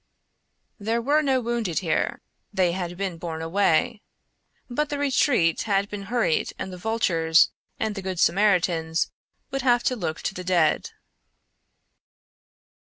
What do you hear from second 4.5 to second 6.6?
But the retreat had been hurried